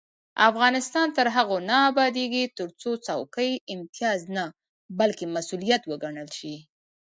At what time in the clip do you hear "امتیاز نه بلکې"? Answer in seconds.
3.75-5.25